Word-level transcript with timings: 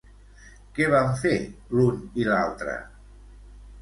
Què 0.77 0.87
van 0.93 1.13
fer, 1.25 1.33
l'un 1.81 2.01
i 2.23 2.27
l'altre? 2.31 2.77